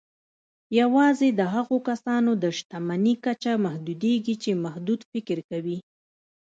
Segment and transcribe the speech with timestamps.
[0.79, 5.77] يوازې د هغو کسانو د شتمني کچه محدودېږي چې محدود فکر کوي.